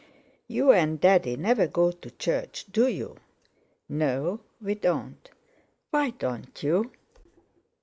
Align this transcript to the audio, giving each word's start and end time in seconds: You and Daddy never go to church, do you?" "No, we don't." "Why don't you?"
You 0.47 0.71
and 0.71 0.99
Daddy 0.99 1.37
never 1.37 1.67
go 1.67 1.91
to 1.91 2.09
church, 2.09 2.65
do 2.71 2.87
you?" 2.87 3.17
"No, 3.87 4.39
we 4.59 4.73
don't." 4.73 5.29
"Why 5.91 6.09
don't 6.09 6.63
you?" 6.63 6.91